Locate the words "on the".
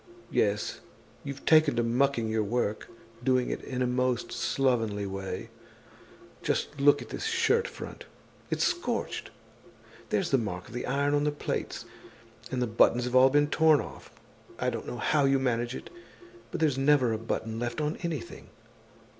11.13-11.31